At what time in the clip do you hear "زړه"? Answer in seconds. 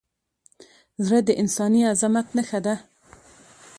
1.05-1.19